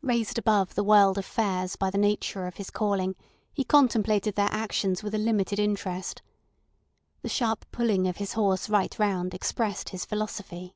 Raised 0.00 0.38
above 0.38 0.74
the 0.76 0.82
world 0.82 1.18
of 1.18 1.26
fares 1.26 1.76
by 1.76 1.90
the 1.90 1.98
nature 1.98 2.46
of 2.46 2.56
his 2.56 2.70
calling, 2.70 3.14
he 3.52 3.64
contemplated 3.64 4.34
their 4.34 4.48
actions 4.50 5.02
with 5.02 5.14
a 5.14 5.18
limited 5.18 5.58
interest. 5.58 6.22
The 7.20 7.28
sharp 7.28 7.66
pulling 7.70 8.06
of 8.08 8.16
his 8.16 8.32
horse 8.32 8.70
right 8.70 8.98
round 8.98 9.34
expressed 9.34 9.90
his 9.90 10.06
philosophy. 10.06 10.72